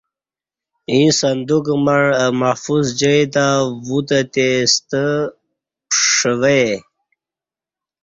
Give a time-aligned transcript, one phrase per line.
[0.91, 3.45] ییں صندوق مع اہ محفوظ جائی تہ
[3.87, 5.05] وُتہتئے ستہ
[5.89, 6.65] پݜوئے